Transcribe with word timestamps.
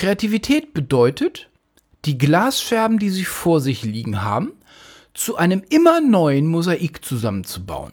Kreativität 0.00 0.72
bedeutet, 0.72 1.50
die 2.06 2.16
Glasscherben, 2.16 2.98
die 2.98 3.10
Sie 3.10 3.26
vor 3.26 3.60
sich 3.60 3.82
liegen 3.82 4.22
haben, 4.22 4.52
zu 5.12 5.36
einem 5.36 5.62
immer 5.68 6.00
neuen 6.00 6.46
Mosaik 6.46 7.04
zusammenzubauen. 7.04 7.92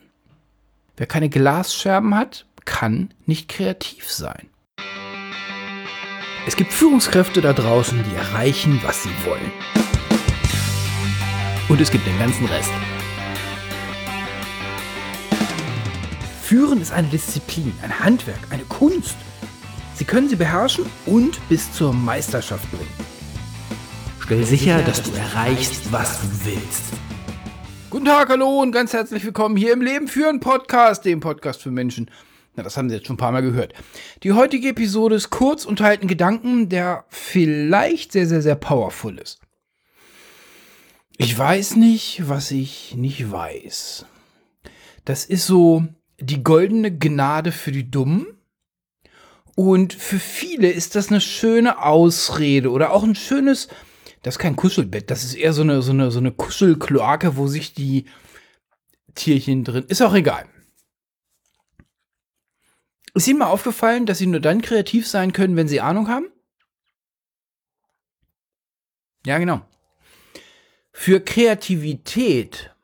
Wer 0.95 1.05
keine 1.05 1.27
Glasscherben 1.27 2.15
hat, 2.15 2.45
kann 2.63 3.13
nicht 3.25 3.49
kreativ 3.49 4.09
sein. 4.09 4.47
Es 6.47 6.55
gibt 6.55 6.71
Führungskräfte 6.71 7.41
da 7.41 7.51
draußen, 7.51 8.01
die 8.09 8.15
erreichen, 8.15 8.79
was 8.85 9.03
sie 9.03 9.11
wollen. 9.25 9.51
Und 11.67 11.81
es 11.81 11.91
gibt 11.91 12.07
den 12.07 12.17
ganzen 12.19 12.45
Rest. 12.45 12.71
Führen 16.41 16.79
ist 16.79 16.93
eine 16.93 17.09
Disziplin, 17.09 17.73
ein 17.81 17.99
Handwerk, 17.99 18.39
eine 18.49 18.63
Kunst. 18.63 19.17
Sie 19.97 20.05
können 20.05 20.29
sie 20.29 20.35
beherrschen 20.35 20.85
und 21.07 21.39
bis 21.49 21.73
zur 21.73 21.91
Meisterschaft 21.91 22.69
bringen. 22.69 22.93
Stell 24.19 24.43
sicher, 24.43 24.83
dass 24.83 25.01
du 25.01 25.11
erreichst, 25.17 25.91
was 25.91 26.21
du 26.21 26.27
willst. 26.45 26.83
Guten 27.89 28.05
Tag, 28.05 28.29
hallo 28.29 28.61
und 28.61 28.71
ganz 28.71 28.93
herzlich 28.93 29.25
willkommen 29.25 29.57
hier 29.57 29.73
im 29.73 29.81
Leben 29.81 30.07
führen 30.07 30.39
Podcast, 30.39 31.03
dem 31.03 31.19
Podcast 31.19 31.63
für 31.63 31.71
Menschen. 31.71 32.11
Na, 32.55 32.61
das 32.61 32.77
haben 32.77 32.89
Sie 32.89 32.95
jetzt 32.95 33.07
schon 33.07 33.15
ein 33.15 33.17
paar 33.17 33.31
Mal 33.31 33.41
gehört. 33.41 33.73
Die 34.21 34.33
heutige 34.33 34.69
Episode 34.69 35.15
ist 35.15 35.31
kurz 35.31 35.65
und 35.65 35.81
halt 35.81 36.03
ein 36.03 36.07
Gedanken, 36.07 36.69
der 36.69 37.05
vielleicht 37.09 38.11
sehr, 38.11 38.27
sehr, 38.27 38.43
sehr 38.43 38.55
powerful 38.55 39.17
ist. 39.17 39.39
Ich 41.17 41.35
weiß 41.35 41.75
nicht, 41.75 42.29
was 42.29 42.51
ich 42.51 42.93
nicht 42.95 43.31
weiß. 43.31 44.05
Das 45.05 45.25
ist 45.25 45.47
so 45.47 45.87
die 46.19 46.43
goldene 46.43 46.95
Gnade 46.95 47.51
für 47.51 47.71
die 47.71 47.89
Dummen. 47.89 48.36
Und 49.59 49.93
für 49.95 50.19
viele 50.19 50.69
ist 50.69 50.93
das 50.93 51.07
eine 51.09 51.19
schöne 51.19 51.81
Ausrede 51.81 52.69
oder 52.69 52.91
auch 52.91 53.01
ein 53.01 53.15
schönes, 53.15 53.69
das 54.21 54.35
ist 54.35 54.39
kein 54.39 54.55
Kuschelbett, 54.55 55.09
das 55.09 55.23
ist 55.23 55.33
eher 55.33 55.51
so 55.51 55.63
eine, 55.63 55.81
so 55.81 55.93
eine, 55.93 56.11
so 56.11 56.19
eine 56.19 56.31
Kuschelkloake, 56.31 57.37
wo 57.37 57.47
sich 57.47 57.73
die 57.73 58.05
Tierchen 59.15 59.63
drin, 59.63 59.85
ist 59.87 60.03
auch 60.03 60.13
egal. 60.13 60.47
Ist 63.15 63.27
Ihnen 63.27 63.39
mal 63.39 63.47
aufgefallen, 63.47 64.05
dass 64.05 64.19
Sie 64.19 64.27
nur 64.27 64.41
dann 64.41 64.61
kreativ 64.61 65.07
sein 65.07 65.33
können, 65.33 65.55
wenn 65.55 65.67
Sie 65.67 65.81
Ahnung 65.81 66.07
haben? 66.07 66.27
Ja, 69.25 69.39
genau. 69.39 69.65
Für 70.91 71.19
Kreativität 71.19 72.75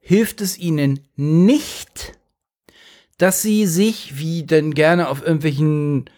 hilft 0.00 0.40
es 0.40 0.58
Ihnen 0.58 1.06
nicht, 1.14 2.18
dass 3.18 3.42
sie 3.42 3.66
sich, 3.66 4.18
wie 4.18 4.44
denn 4.44 4.74
gerne 4.74 5.08
auf 5.08 5.22
irgendwelchen 5.22 6.10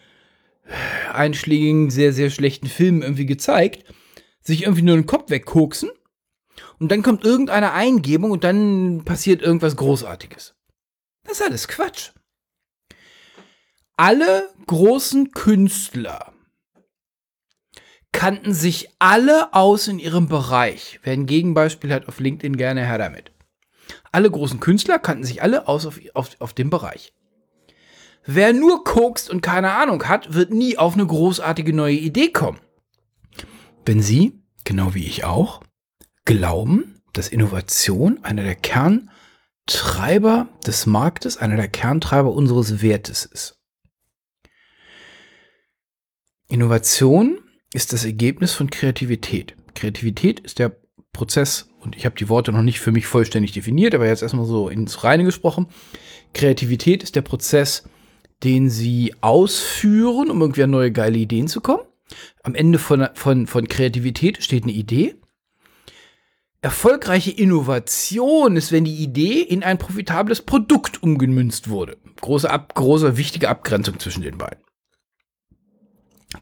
einschlägigen, 1.12 1.90
sehr, 1.90 2.12
sehr 2.12 2.30
schlechten 2.30 2.66
Filmen 2.66 3.02
irgendwie 3.02 3.26
gezeigt, 3.26 3.84
sich 4.42 4.62
irgendwie 4.62 4.82
nur 4.82 4.96
den 4.96 5.06
Kopf 5.06 5.30
wegkoksen 5.30 5.90
und 6.78 6.90
dann 6.90 7.02
kommt 7.02 7.24
irgendeine 7.24 7.72
Eingebung 7.72 8.30
und 8.30 8.44
dann 8.44 9.02
passiert 9.04 9.42
irgendwas 9.42 9.76
Großartiges. 9.76 10.54
Das 11.24 11.40
ist 11.40 11.46
alles 11.46 11.68
Quatsch. 11.68 12.10
Alle 13.96 14.48
großen 14.66 15.32
Künstler 15.32 16.32
kannten 18.12 18.54
sich 18.54 18.88
alle 18.98 19.52
aus 19.52 19.88
in 19.88 19.98
ihrem 19.98 20.28
Bereich. 20.28 21.00
Wer 21.02 21.12
ein 21.14 21.26
Gegenbeispiel 21.26 21.92
hat 21.92 22.08
auf 22.08 22.20
LinkedIn, 22.20 22.56
gerne 22.56 22.86
her 22.86 22.98
damit. 22.98 23.32
Alle 24.12 24.30
großen 24.30 24.60
Künstler 24.60 24.98
kannten 24.98 25.24
sich 25.24 25.42
alle 25.42 25.68
aus 25.68 25.86
auf, 25.86 26.00
auf, 26.14 26.30
auf 26.38 26.52
dem 26.54 26.70
Bereich. 26.70 27.12
Wer 28.24 28.52
nur 28.52 28.84
kokst 28.84 29.30
und 29.30 29.40
keine 29.40 29.72
Ahnung 29.72 30.06
hat, 30.08 30.34
wird 30.34 30.52
nie 30.52 30.76
auf 30.76 30.94
eine 30.94 31.06
großartige 31.06 31.72
neue 31.72 31.96
Idee 31.96 32.30
kommen. 32.30 32.60
Wenn 33.86 34.02
Sie, 34.02 34.42
genau 34.64 34.94
wie 34.94 35.06
ich 35.06 35.24
auch, 35.24 35.62
glauben, 36.26 37.00
dass 37.14 37.28
Innovation 37.28 38.22
einer 38.22 38.42
der 38.42 38.54
Kerntreiber 38.54 40.48
des 40.66 40.84
Marktes, 40.84 41.38
einer 41.38 41.56
der 41.56 41.68
Kerntreiber 41.68 42.32
unseres 42.32 42.82
Wertes 42.82 43.24
ist. 43.24 43.58
Innovation 46.48 47.40
ist 47.72 47.92
das 47.92 48.04
Ergebnis 48.04 48.52
von 48.52 48.70
Kreativität. 48.70 49.56
Kreativität 49.74 50.40
ist 50.40 50.58
der 50.58 50.76
Prozess, 51.12 51.67
und 51.80 51.96
ich 51.96 52.04
habe 52.04 52.16
die 52.16 52.28
Worte 52.28 52.52
noch 52.52 52.62
nicht 52.62 52.80
für 52.80 52.92
mich 52.92 53.06
vollständig 53.06 53.52
definiert, 53.52 53.94
aber 53.94 54.06
jetzt 54.06 54.22
erstmal 54.22 54.46
so 54.46 54.68
ins 54.68 55.04
Reine 55.04 55.24
gesprochen. 55.24 55.66
Kreativität 56.34 57.02
ist 57.02 57.16
der 57.16 57.22
Prozess, 57.22 57.84
den 58.44 58.70
sie 58.70 59.14
ausführen, 59.20 60.30
um 60.30 60.40
irgendwie 60.40 60.62
an 60.62 60.70
neue 60.70 60.92
geile 60.92 61.18
Ideen 61.18 61.48
zu 61.48 61.60
kommen. 61.60 61.82
Am 62.42 62.54
Ende 62.54 62.78
von, 62.78 63.08
von, 63.14 63.46
von 63.46 63.68
Kreativität 63.68 64.42
steht 64.42 64.64
eine 64.64 64.72
Idee. 64.72 65.16
Erfolgreiche 66.60 67.30
Innovation 67.30 68.56
ist, 68.56 68.72
wenn 68.72 68.84
die 68.84 68.96
Idee 68.96 69.42
in 69.42 69.62
ein 69.62 69.78
profitables 69.78 70.42
Produkt 70.42 71.02
umgemünzt 71.02 71.68
wurde. 71.70 71.96
Große, 72.20 72.50
ab, 72.50 72.74
große 72.74 73.16
wichtige 73.16 73.48
Abgrenzung 73.48 74.00
zwischen 74.00 74.22
den 74.22 74.38
beiden. 74.38 74.64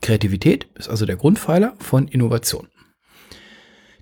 Kreativität 0.01 0.69
ist 0.75 0.89
also 0.89 1.05
der 1.05 1.17
Grundpfeiler 1.17 1.75
von 1.79 2.09
Innovation. 2.09 2.69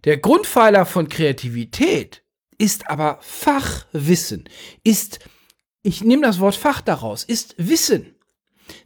Der 0.04 0.18
Grundpfeiler 0.18 0.84
von 0.84 1.08
Kreativität 1.08 2.22
ist 2.58 2.88
aber 2.88 3.18
Fachwissen, 3.22 4.44
ist, 4.84 5.18
ich 5.82 6.04
nehme 6.04 6.22
das 6.22 6.40
Wort 6.40 6.54
Fach 6.54 6.80
daraus, 6.80 7.24
ist 7.24 7.54
Wissen. 7.58 8.14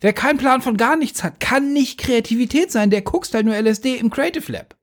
Wer 0.00 0.12
keinen 0.12 0.38
Plan 0.38 0.62
von 0.62 0.76
gar 0.76 0.96
nichts 0.96 1.22
hat, 1.22 1.40
kann 1.40 1.72
nicht 1.72 1.98
Kreativität 1.98 2.70
sein, 2.70 2.90
der 2.90 3.02
guckt 3.02 3.32
halt 3.34 3.46
nur 3.46 3.56
LSD 3.56 3.96
im 3.96 4.10
Creative 4.10 4.50
Lab. 4.50 4.76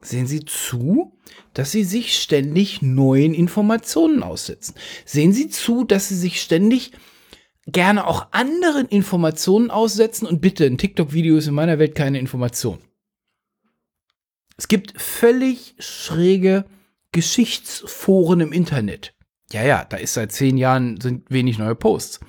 Sehen 0.00 0.26
Sie 0.26 0.44
zu, 0.44 1.18
dass 1.54 1.72
Sie 1.72 1.84
sich 1.84 2.18
ständig 2.18 2.82
neuen 2.82 3.32
Informationen 3.32 4.22
aussetzen. 4.22 4.74
Sehen 5.06 5.32
Sie 5.32 5.48
zu, 5.48 5.84
dass 5.84 6.08
Sie 6.08 6.16
sich 6.16 6.42
ständig 6.42 6.92
gerne 7.66 8.06
auch 8.06 8.26
anderen 8.32 8.86
Informationen 8.86 9.70
aussetzen 9.70 10.26
und 10.26 10.42
bitte, 10.42 10.66
ein 10.66 10.76
TikTok-Video 10.76 11.38
ist 11.38 11.46
in 11.46 11.54
meiner 11.54 11.78
Welt 11.78 11.94
keine 11.94 12.18
Information. 12.18 12.78
Es 14.56 14.68
gibt 14.68 15.00
völlig 15.00 15.74
schräge 15.78 16.64
Geschichtsforen 17.12 18.40
im 18.40 18.52
Internet. 18.52 19.14
Ja, 19.52 19.62
ja, 19.62 19.84
da 19.84 19.96
ist 19.96 20.14
seit 20.14 20.32
zehn 20.32 20.56
Jahren 20.56 21.00
sind 21.00 21.30
wenig 21.30 21.58
neue 21.58 21.74
Posts. 21.74 22.20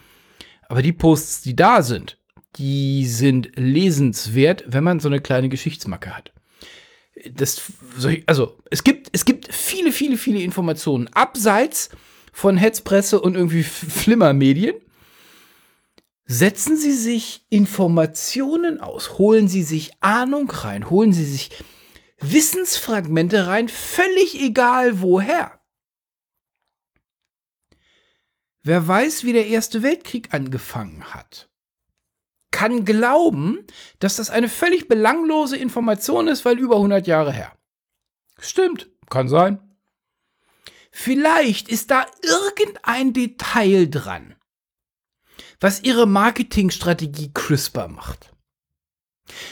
Aber 0.67 0.81
die 0.81 0.93
Posts, 0.93 1.41
die 1.41 1.55
da 1.55 1.81
sind, 1.81 2.19
die 2.57 3.05
sind 3.05 3.51
lesenswert, 3.55 4.63
wenn 4.67 4.83
man 4.83 4.99
so 4.99 5.07
eine 5.07 5.21
kleine 5.21 5.49
Geschichtsmacke 5.49 6.15
hat. 6.15 6.33
Das, 7.31 7.61
also, 8.25 8.57
es 8.69 8.83
gibt, 8.83 9.09
es 9.11 9.25
gibt 9.25 9.53
viele, 9.53 9.91
viele, 9.91 10.17
viele 10.17 10.41
Informationen 10.41 11.07
abseits 11.13 11.89
von 12.33 12.57
Hetzpresse 12.57 13.21
und 13.21 13.35
irgendwie 13.35 13.63
Flimmermedien. 13.63 14.75
Setzen 16.25 16.75
Sie 16.75 16.91
sich 16.91 17.45
Informationen 17.49 18.79
aus, 18.81 19.17
holen 19.17 19.47
Sie 19.47 19.63
sich 19.63 19.91
Ahnung 20.01 20.49
rein, 20.49 20.89
holen 20.89 21.13
Sie 21.13 21.25
sich 21.25 21.51
Wissensfragmente 22.17 23.47
rein, 23.47 23.69
völlig 23.69 24.41
egal 24.41 25.01
woher. 25.01 25.59
Wer 28.63 28.87
weiß, 28.87 29.23
wie 29.23 29.33
der 29.33 29.47
Erste 29.47 29.83
Weltkrieg 29.83 30.33
angefangen 30.33 31.13
hat, 31.13 31.49
kann 32.51 32.85
glauben, 32.85 33.65
dass 33.99 34.15
das 34.15 34.29
eine 34.29 34.49
völlig 34.49 34.87
belanglose 34.87 35.57
Information 35.57 36.27
ist, 36.27 36.45
weil 36.45 36.57
über 36.57 36.77
100 36.77 37.05
Jahre 37.05 37.31
her. 37.31 37.55
Stimmt, 38.39 38.89
kann 39.09 39.27
sein. 39.27 39.59
Vielleicht 40.89 41.67
ist 41.67 41.91
da 41.91 42.05
irgendein 42.21 43.11
Detail 43.11 43.87
dran, 43.87 44.35
was 45.59 45.83
ihre 45.83 46.07
Marketingstrategie 46.07 47.31
CRISPR 47.33 47.89
macht. 47.89 48.34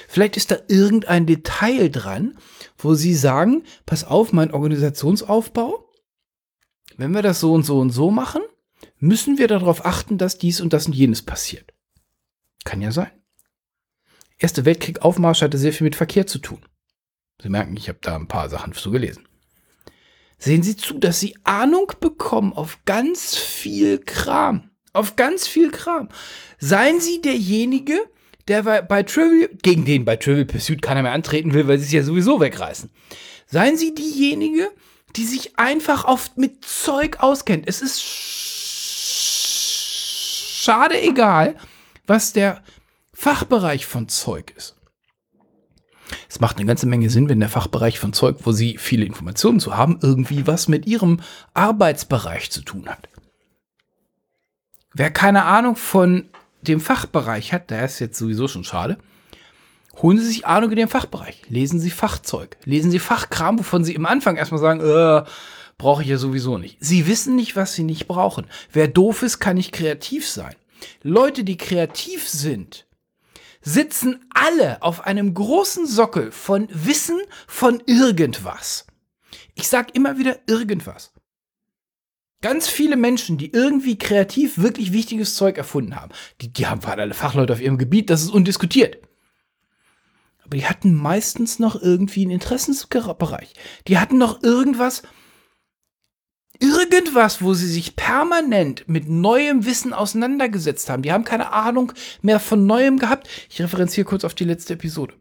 Vielleicht 0.07 0.37
ist 0.37 0.51
da 0.51 0.57
irgendein 0.67 1.25
Detail 1.25 1.89
dran, 1.89 2.37
wo 2.77 2.93
Sie 2.93 3.15
sagen, 3.15 3.63
pass 3.85 4.03
auf, 4.03 4.33
mein 4.33 4.51
Organisationsaufbau, 4.51 5.89
wenn 6.97 7.11
wir 7.11 7.21
das 7.21 7.39
so 7.39 7.53
und 7.53 7.63
so 7.63 7.79
und 7.79 7.89
so 7.89 8.11
machen, 8.11 8.41
müssen 8.97 9.37
wir 9.37 9.47
darauf 9.47 9.85
achten, 9.85 10.17
dass 10.17 10.37
dies 10.37 10.61
und 10.61 10.73
das 10.73 10.85
und 10.85 10.93
jenes 10.93 11.21
passiert. 11.21 11.73
Kann 12.63 12.81
ja 12.81 12.91
sein. 12.91 13.11
Erste 14.37 14.65
Weltkrieg 14.65 15.01
Aufmarsch 15.01 15.41
hatte 15.41 15.57
sehr 15.57 15.73
viel 15.73 15.85
mit 15.85 15.95
Verkehr 15.95 16.27
zu 16.27 16.39
tun. 16.39 16.63
Sie 17.41 17.49
merken, 17.49 17.75
ich 17.75 17.89
habe 17.89 17.99
da 18.01 18.15
ein 18.15 18.27
paar 18.27 18.49
Sachen 18.49 18.73
zu 18.73 18.91
gelesen. 18.91 19.27
Sehen 20.37 20.63
Sie 20.63 20.75
zu, 20.75 20.99
dass 20.99 21.19
Sie 21.19 21.37
Ahnung 21.43 21.91
bekommen 21.99 22.53
auf 22.53 22.79
ganz 22.85 23.35
viel 23.35 23.99
Kram. 23.99 24.71
Auf 24.91 25.15
ganz 25.15 25.47
viel 25.47 25.71
Kram. 25.71 26.09
Seien 26.59 26.99
Sie 26.99 27.21
derjenige, 27.21 27.99
der 28.47 28.63
bei, 28.63 29.03
Trivial, 29.03 29.49
gegen 29.61 29.85
den 29.85 30.05
bei 30.05 30.15
Trivial 30.17 30.45
Pursuit 30.45 30.81
keiner 30.81 31.01
mehr 31.01 31.13
antreten 31.13 31.53
will, 31.53 31.67
weil 31.67 31.77
sie 31.77 31.85
es 31.85 31.91
ja 31.91 32.03
sowieso 32.03 32.39
wegreißen. 32.39 32.89
Seien 33.47 33.77
Sie 33.77 33.93
diejenige, 33.93 34.71
die 35.15 35.25
sich 35.25 35.57
einfach 35.59 36.05
oft 36.05 36.37
mit 36.37 36.65
Zeug 36.65 37.19
auskennt. 37.19 37.67
Es 37.67 37.81
ist 37.81 38.01
schade 40.63 40.99
egal, 41.01 41.55
was 42.07 42.33
der 42.33 42.63
Fachbereich 43.13 43.85
von 43.85 44.09
Zeug 44.09 44.53
ist. 44.57 44.75
Es 46.29 46.39
macht 46.39 46.57
eine 46.57 46.65
ganze 46.65 46.87
Menge 46.87 47.09
Sinn, 47.09 47.29
wenn 47.29 47.39
der 47.39 47.49
Fachbereich 47.49 47.99
von 47.99 48.13
Zeug, 48.13 48.37
wo 48.43 48.51
Sie 48.51 48.77
viele 48.77 49.05
Informationen 49.05 49.59
zu 49.59 49.77
haben, 49.77 49.99
irgendwie 50.01 50.47
was 50.47 50.67
mit 50.67 50.85
Ihrem 50.85 51.21
Arbeitsbereich 51.53 52.51
zu 52.51 52.61
tun 52.61 52.87
hat. 52.87 53.07
Wer 54.93 55.11
keine 55.11 55.45
Ahnung 55.45 55.75
von 55.75 56.29
dem 56.67 56.79
Fachbereich 56.79 57.53
hat, 57.53 57.69
der 57.69 57.85
ist 57.85 57.99
jetzt 57.99 58.17
sowieso 58.17 58.47
schon 58.47 58.63
schade, 58.63 58.97
holen 60.01 60.17
Sie 60.17 60.25
sich 60.25 60.45
Ahnung 60.45 60.71
in 60.71 60.77
dem 60.77 60.89
Fachbereich. 60.89 61.41
Lesen 61.49 61.79
Sie 61.79 61.91
Fachzeug. 61.91 62.57
Lesen 62.65 62.91
Sie 62.91 62.99
Fachkram, 62.99 63.59
wovon 63.59 63.83
Sie 63.83 63.93
im 63.93 64.05
Anfang 64.05 64.35
erstmal 64.35 64.61
sagen, 64.61 64.81
äh, 64.81 65.23
brauche 65.77 66.01
ich 66.01 66.09
ja 66.09 66.17
sowieso 66.17 66.57
nicht. 66.57 66.77
Sie 66.79 67.07
wissen 67.07 67.35
nicht, 67.35 67.55
was 67.55 67.73
Sie 67.73 67.83
nicht 67.83 68.07
brauchen. 68.07 68.47
Wer 68.71 68.87
doof 68.87 69.23
ist, 69.23 69.39
kann 69.39 69.57
nicht 69.57 69.71
kreativ 69.71 70.27
sein. 70.27 70.55
Leute, 71.01 71.43
die 71.43 71.57
kreativ 71.57 72.27
sind, 72.27 72.85
sitzen 73.61 74.25
alle 74.33 74.81
auf 74.81 75.05
einem 75.05 75.33
großen 75.33 75.87
Sockel 75.87 76.31
von 76.31 76.67
Wissen 76.71 77.19
von 77.47 77.81
irgendwas. 77.85 78.85
Ich 79.55 79.67
sag 79.67 79.95
immer 79.95 80.17
wieder 80.17 80.39
irgendwas. 80.47 81.12
Ganz 82.43 82.67
viele 82.67 82.97
Menschen, 82.97 83.37
die 83.37 83.53
irgendwie 83.53 83.97
kreativ 83.97 84.57
wirklich 84.57 84.91
wichtiges 84.91 85.35
Zeug 85.35 85.57
erfunden 85.57 85.95
haben, 85.95 86.11
die, 86.41 86.51
die 86.51 86.67
haben 86.67 86.83
waren 86.83 86.99
alle 86.99 87.13
Fachleute 87.13 87.53
auf 87.53 87.61
ihrem 87.61 87.77
Gebiet, 87.77 88.09
das 88.09 88.21
ist 88.21 88.31
undiskutiert. 88.31 88.97
Aber 90.43 90.57
die 90.57 90.65
hatten 90.65 90.93
meistens 90.93 91.59
noch 91.59 91.81
irgendwie 91.81 92.23
einen 92.23 92.31
Interessensbereich. 92.31 93.53
Die 93.87 93.97
hatten 93.97 94.17
noch 94.17 94.43
irgendwas, 94.43 95.03
irgendwas, 96.59 97.41
wo 97.41 97.53
sie 97.53 97.67
sich 97.67 97.95
permanent 97.95 98.89
mit 98.89 99.07
neuem 99.07 99.65
Wissen 99.65 99.93
auseinandergesetzt 99.93 100.89
haben. 100.89 101.01
Die 101.01 101.13
haben 101.13 101.23
keine 101.23 101.53
Ahnung 101.53 101.93
mehr 102.21 102.41
von 102.41 102.65
Neuem 102.65 102.99
gehabt. 102.99 103.29
Ich 103.49 103.61
referenziere 103.61 104.03
kurz 104.05 104.25
auf 104.25 104.35
die 104.35 104.43
letzte 104.43 104.73
Episode. 104.73 105.13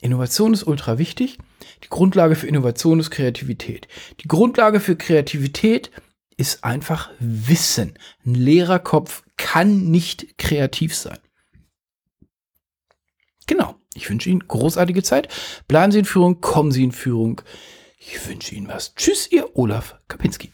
Innovation 0.00 0.52
ist 0.52 0.66
ultra 0.66 0.98
wichtig. 0.98 1.38
Die 1.84 1.88
Grundlage 1.88 2.36
für 2.36 2.46
Innovation 2.46 3.00
ist 3.00 3.10
Kreativität. 3.10 3.88
Die 4.20 4.28
Grundlage 4.28 4.80
für 4.80 4.96
Kreativität 4.96 5.90
ist 6.36 6.64
einfach 6.64 7.10
Wissen. 7.18 7.98
Ein 8.24 8.34
leerer 8.34 8.78
Kopf 8.78 9.22
kann 9.36 9.90
nicht 9.90 10.38
kreativ 10.38 10.94
sein. 10.96 11.18
Genau. 13.46 13.76
Ich 13.94 14.08
wünsche 14.08 14.30
Ihnen 14.30 14.46
großartige 14.46 15.02
Zeit. 15.02 15.28
Bleiben 15.66 15.92
Sie 15.92 15.98
in 15.98 16.04
Führung, 16.04 16.40
kommen 16.40 16.70
Sie 16.70 16.84
in 16.84 16.92
Führung. 16.92 17.42
Ich 17.98 18.26
wünsche 18.28 18.54
Ihnen 18.54 18.68
was. 18.68 18.94
Tschüss, 18.94 19.30
Ihr 19.30 19.56
Olaf 19.56 19.96
Kapinski. 20.08 20.52